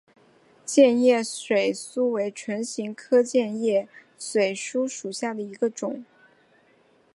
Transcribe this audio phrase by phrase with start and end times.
[0.65, 6.03] 箭叶水苏为唇形科箭叶水苏属下的一个种。